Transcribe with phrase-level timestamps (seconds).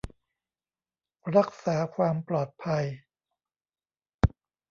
[1.35, 2.85] รักษาความปลอดภัย